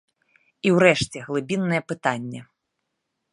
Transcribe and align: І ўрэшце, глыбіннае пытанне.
І 0.69 0.71
ўрэшце, 0.75 1.17
глыбіннае 1.27 1.81
пытанне. 1.91 2.41